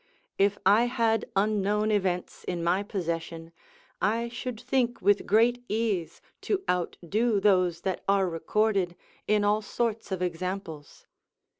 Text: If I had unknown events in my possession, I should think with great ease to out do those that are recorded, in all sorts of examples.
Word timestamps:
If 0.39 0.57
I 0.65 0.85
had 0.85 1.29
unknown 1.35 1.91
events 1.91 2.43
in 2.45 2.63
my 2.63 2.81
possession, 2.81 3.51
I 4.01 4.29
should 4.29 4.59
think 4.59 4.99
with 4.99 5.27
great 5.27 5.63
ease 5.69 6.21
to 6.41 6.63
out 6.67 6.97
do 7.07 7.39
those 7.39 7.81
that 7.81 8.03
are 8.09 8.27
recorded, 8.27 8.95
in 9.27 9.43
all 9.43 9.61
sorts 9.61 10.11
of 10.11 10.23
examples. 10.23 11.05